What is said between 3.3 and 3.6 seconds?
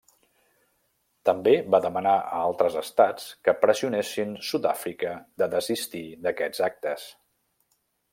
que